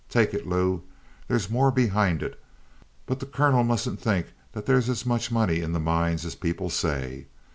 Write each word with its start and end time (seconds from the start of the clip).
Take 0.09 0.33
it, 0.33 0.47
Lou. 0.47 0.81
There's 1.27 1.51
more 1.51 1.69
behind 1.69 2.23
it, 2.23 2.43
but 3.05 3.19
the 3.19 3.27
colonel 3.27 3.63
mustn't 3.63 3.99
think 4.01 4.33
that 4.53 4.65
there's 4.65 4.89
as 4.89 5.05
much 5.05 5.31
money 5.31 5.59
in 5.59 5.73
the 5.73 5.79
mines 5.79 6.25
as 6.25 6.33
people 6.33 6.71
say. 6.71 7.27